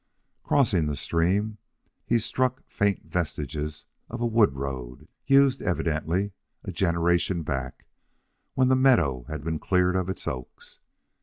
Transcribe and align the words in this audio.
Crossing 0.41 0.87
the 0.87 0.95
stream, 0.95 1.59
he 2.07 2.17
struck 2.17 2.63
faint 2.65 3.03
vestiges 3.05 3.85
of 4.09 4.19
a 4.19 4.25
wood 4.25 4.55
road, 4.55 5.07
used, 5.27 5.61
evidently, 5.61 6.31
a 6.63 6.71
generation 6.71 7.43
back, 7.43 7.85
when 8.55 8.69
the 8.69 8.75
meadow 8.75 9.25
had 9.27 9.43
been 9.43 9.59
cleared 9.59 9.95
of 9.95 10.09
its 10.09 10.27
oaks. 10.27 10.79